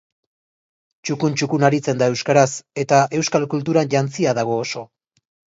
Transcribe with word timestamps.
Txukun 1.09 1.35
txukun 1.41 1.67
aritzen 1.69 2.01
da 2.01 2.07
euskeraz 2.13 2.47
eta 2.85 3.03
euskal 3.21 3.47
kulturan 3.55 3.93
jantzia 3.97 4.37
dago 4.41 4.61
oso. 4.67 4.87